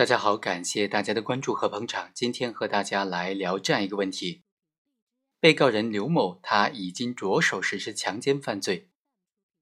[0.00, 2.10] 大家好，感谢大家的关注和捧场。
[2.14, 4.44] 今天和大家来聊这样一个问题：
[5.38, 8.88] 被告人刘某他已经着手实施强奸犯罪，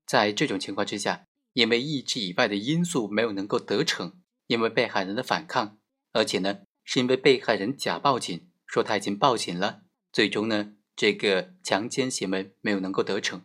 [0.06, 5.80] 在这种情况之下，因为意志以外的因素没有能够得逞，因为被害人的反抗，
[6.12, 9.82] 而且呢是因为被害人假报警说他已经报警了，
[10.12, 13.43] 最终呢这个强奸行为没有能够得逞，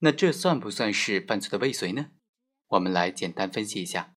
[0.00, 2.06] 那这算不算是犯罪的未遂呢？
[2.70, 4.16] 我们来简单分析一下。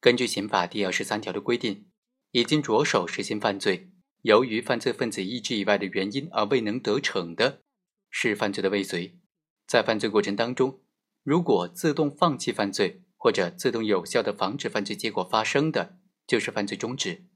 [0.00, 1.90] 根据刑法第二十三条的规定，
[2.30, 3.90] 已经着手实行犯罪，
[4.22, 7.60] 由于犯罪分子意志以外的原因而未能得逞的，
[8.08, 9.18] 是犯罪的未遂。
[9.66, 10.80] 在犯罪过程当中，
[11.22, 17.26] 如果自动放弃犯罪或者自动有效的防止犯罪结果发生的，就是犯罪中止。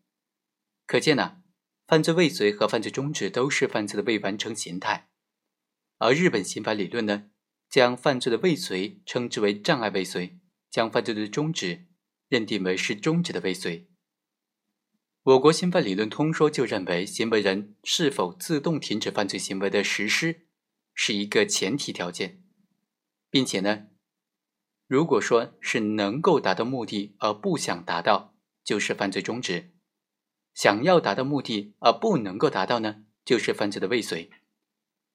[0.87, 1.43] 可见呢，
[1.87, 5.11] 犯罪未遂和犯罪中止都是犯罪的未完成形态。
[5.99, 7.31] 而日本刑法理论呢，
[7.69, 10.39] 将犯罪的未遂称之为障碍未遂，
[10.71, 11.89] 将犯罪的中止。
[12.35, 13.87] 认定为是终止的未遂。
[15.23, 20.49] 我国刑法理论通说就认为，行为人是否自动停止犯罪行为的实施
[20.95, 22.43] 是一个前提条件，
[23.31, 23.87] 并且呢，
[24.89, 29.71] 如果说是能够达到目的而不想达到，就是犯罪终止；
[30.53, 34.29] 想要达到目的而不能够达到呢，就是犯罪的未遂。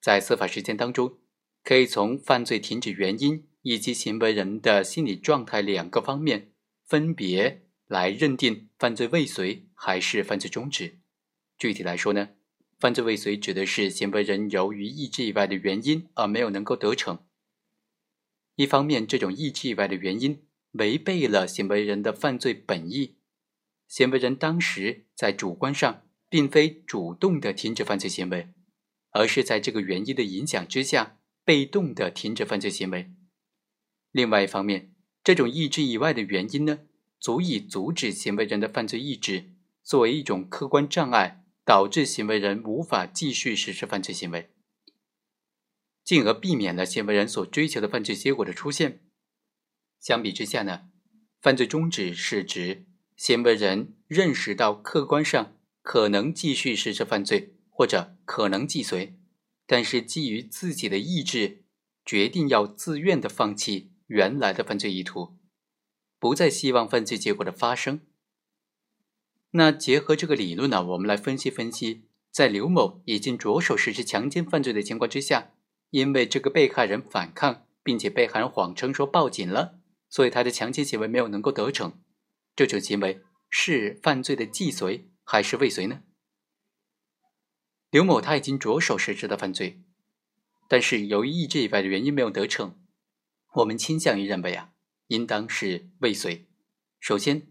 [0.00, 1.18] 在司法实践当中，
[1.62, 6.46] 可以从犯罪停止原因以及行为人的心理状态两个方面。
[6.90, 10.98] 分别来认定犯罪未遂还是犯罪中止。
[11.56, 12.30] 具体来说呢，
[12.80, 17.24] 犯罪未遂指的是行为人由于意志以外的原因而没有能够得逞。
[18.56, 23.18] 一方面，这种意志以外的原因违背了行为人的犯罪本意，
[23.86, 28.48] 行为人当时在主观上并非主动的停止犯罪行为，
[29.10, 33.12] 而是在这个原因的影响之下被动的停止犯罪行为。
[34.10, 34.89] 另外一方面，
[35.22, 36.80] 这种意志以外的原因呢，
[37.18, 39.50] 足以阻止行为人的犯罪意志，
[39.82, 44.50] 作为一种客观障碍，导致行为人无法继续实施犯罪行为，
[46.02, 49.00] 进而避免了行为人所追求的犯罪结果的出现。
[50.00, 50.88] 相比之下呢，
[51.42, 59.18] 犯罪中止是指行为人认识到客观上可能继续实施犯罪或者可能既遂，
[59.66, 61.64] 但是基于自己的意志，
[62.06, 63.92] 决定要自愿的放弃。
[64.10, 65.36] 原来的犯罪意图，
[66.18, 68.00] 不再希望犯罪结果的发生。
[69.52, 75.52] 那结合这个理论呢，我们来分析分析，在刘某已经着手实施强奸犯罪的情况之下，
[75.90, 79.78] 因为这个被害人反抗，并且被害人谎称说报警了，
[80.08, 82.02] 所以他的强奸行为没有能够得逞。
[82.56, 86.02] 这种行为是犯罪的既遂还是未遂呢？
[87.90, 89.80] 刘某他已经着手实施了犯罪，
[90.66, 92.76] 但是由于意志以外的原因没有得逞。
[93.54, 94.70] 我们倾向于认为啊，
[95.08, 96.46] 应当是未遂。
[97.00, 97.48] 首先，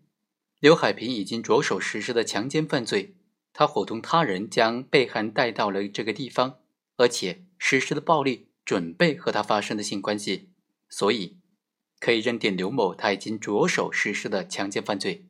[0.60, 3.18] 刘海平已经着手实施了强奸犯罪，
[3.52, 6.62] 他伙同他人将被害人带到了这个地方，
[6.96, 10.54] 而且实施了暴力，准备和他发生的性关系，
[10.88, 11.38] 所以
[12.00, 15.28] 可以认定刘某他已经着手实施了强奸犯罪。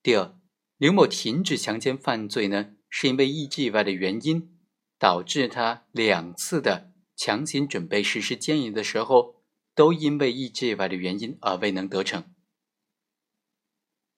[0.00, 0.38] 第二，
[0.76, 4.56] 刘某停止强奸犯罪呢，是因为意志以外的原因，
[4.96, 9.35] 导致他两次的强行准备实施奸淫的时候。
[9.76, 12.24] 都因为意志以外的原因而未能得逞。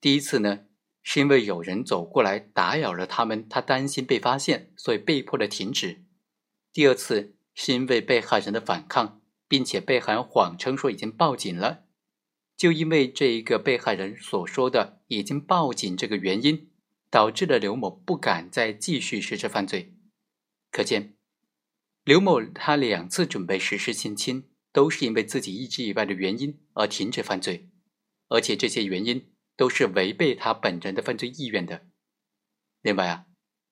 [0.00, 0.66] 第一次呢，
[1.02, 6.04] 是因为有人走过来打扰了他们，他担心被发现，所以被迫的停止。
[6.72, 11.86] 第二次是因为被害人的反抗，并且被害人谎称说已经报警了。
[12.56, 16.70] 就因为这一个被害人所说的已经报警这个原因，
[17.10, 19.96] 导致了刘某不敢再继续实施犯罪。
[20.70, 21.16] 可见，
[22.04, 24.47] 刘某他两次准备实施性侵。
[24.72, 27.70] 都是因为自己意志以外的原因而停止犯罪，
[28.28, 31.86] 而且这些原因都是违背他本人的犯罪意愿的。
[32.82, 33.26] 另外啊，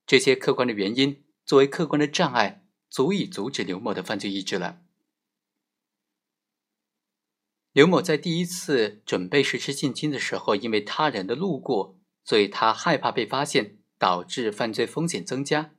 [0.06, 4.82] 这些客观的原因作为客观的障碍，足以阻止刘某的犯罪意志了。
[7.72, 15.74] 刘某在第一次准备实施性侵的时候，因为他人的路过，所以他害怕被发现，导致犯罪风险增加。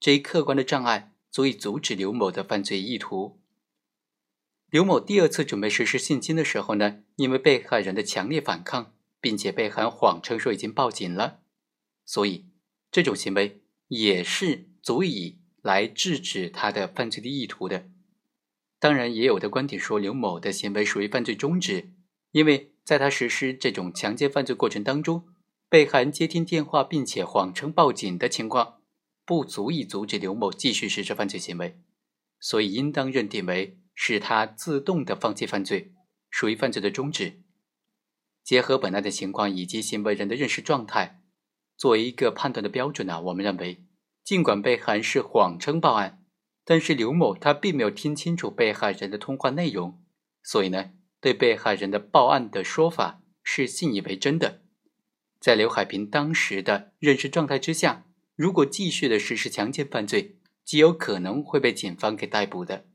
[0.00, 3.40] 这一客观的障碍足以阻止刘某的犯罪意图。
[4.76, 8.92] 刘某第二次准备实施性侵的时候呢，因为被害人的强烈反抗，
[9.22, 11.40] 并且被害人谎称说已经报警了，
[12.04, 12.44] 所以
[12.90, 17.88] 这种行为也是足以来制止他的犯罪的意图的。
[18.78, 21.88] 当然，也有的观点说刘某的行为属于犯罪中止，
[22.32, 25.26] 因为在他实施这种强奸犯罪过程当中，
[25.70, 28.82] 被害人接听电话并且谎称报警的情况，
[29.24, 31.80] 不足以阻止刘某继续实施犯罪行为，
[32.38, 33.78] 所以应当认定为。
[33.96, 35.92] 使他自动的放弃犯罪，
[36.30, 37.42] 属于犯罪的中止。
[38.44, 41.20] 结合本案的情况以及行为人的认识状态，
[41.76, 43.84] 作为一个判断的标准呢，我们认为，
[44.22, 46.22] 尽管被害人是谎称报案，
[46.64, 50.00] 但是刘某他并没有听清楚被害人的通话内容，
[50.44, 54.62] 所以呢，对被害人的报案的说法是信以为真的。
[55.40, 58.06] 在刘海平当时的认识状态之下，
[58.36, 62.86] 如果继续的实施强奸犯罪，极有可能会被警方给逮捕的。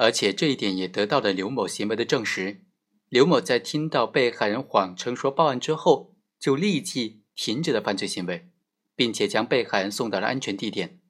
[0.00, 2.62] 而且这一点也得到了刘某行为的证实。
[3.10, 8.48] 刘某在听到被害人谎称说报案之后，就立即停止了犯罪行为，
[8.96, 11.00] 并且将被害人送到了安全地点。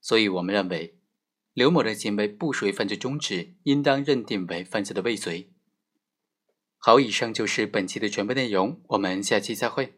[0.00, 1.00] 所以，我们认为
[1.52, 5.50] 刘某的行为不属于犯罪中止，应当认定为犯罪的未遂。
[6.78, 9.94] 好，以上就是本期的全部内容，我们下期再会。